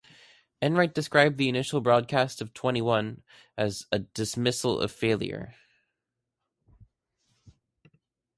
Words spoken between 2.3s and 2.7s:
of